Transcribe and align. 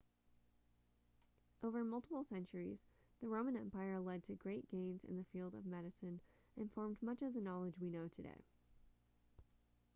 over 1.63 1.83
multiple 1.83 2.23
centuries 2.23 2.79
the 3.21 3.27
roman 3.27 3.55
empire 3.55 3.99
led 3.99 4.23
to 4.23 4.33
great 4.33 4.67
gains 4.67 5.03
in 5.03 5.15
the 5.15 5.23
field 5.31 5.53
of 5.53 5.63
medicine 5.63 6.19
and 6.57 6.71
formed 6.71 6.97
much 7.03 7.21
of 7.21 7.35
the 7.35 7.41
knowledge 7.41 7.75
we 7.79 7.87
know 7.91 8.07
today 8.07 8.43